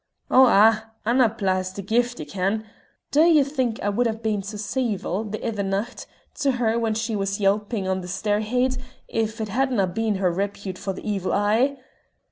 "Oh, 0.31 0.45
ah! 0.49 0.89
Annapla 1.05 1.53
has 1.57 1.71
the 1.73 1.83
Gift, 1.83 2.17
ye 2.19 2.25
ken. 2.25 2.65
Dae 3.11 3.27
ye 3.29 3.43
think 3.43 3.79
I 3.83 3.89
wad 3.89 4.07
hae 4.07 4.15
been 4.15 4.41
sae 4.41 4.57
ceevil 4.57 5.31
the 5.31 5.37
ither 5.47 5.61
nicht 5.61 6.07
to 6.39 6.53
her 6.53 6.79
when 6.79 6.95
she 6.95 7.15
was 7.15 7.39
yelping 7.39 7.87
on 7.87 8.01
the 8.01 8.07
stair 8.07 8.39
heid 8.39 8.77
if 9.07 9.39
it 9.39 9.49
hadna 9.49 9.85
been 9.85 10.15
her 10.15 10.31
repute 10.31 10.79
for 10.79 10.91
the 10.91 11.07
Evil 11.07 11.33
E'e? 11.33 11.77